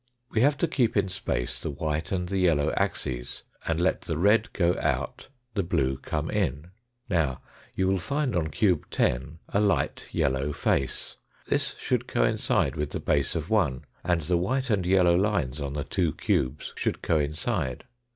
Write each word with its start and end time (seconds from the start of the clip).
We 0.31 0.41
have 0.41 0.57
to 0.57 0.67
keep 0.67 0.97
in 0.97 1.09
space 1.09 1.61
the 1.61 1.69
white 1.69 2.11
and 2.11 2.27
the 2.27 2.39
yellow 2.39 2.73
axes, 2.75 3.43
and 3.67 3.79
let 3.79 4.01
the 4.01 4.17
red 4.17 4.51
go 4.51 4.75
out, 4.79 5.27
the 5.53 5.61
blue 5.61 5.97
come 5.99 6.31
in. 6.31 6.71
Now, 7.07 7.41
you 7.75 7.87
will 7.87 7.99
find 7.99 8.35
on 8.35 8.47
cube 8.49 8.89
10 8.89 9.37
a 9.49 9.61
light 9.61 10.07
yellow 10.11 10.53
face; 10.53 11.17
this 11.45 11.75
should 11.79 12.07
coincide 12.07 12.75
with 12.75 12.89
the 12.89 12.99
base 12.99 13.35
of 13.35 13.51
1, 13.51 13.85
and 14.03 14.21
the 14.21 14.37
white 14.37 14.71
and 14.71 14.87
yellow 14.87 15.15
lines 15.15 15.61
on 15.61 15.73
the 15.73 15.83
two 15.83 16.13
cubes 16.13 16.73
should 16.75 17.03
coincide. 17.03 17.83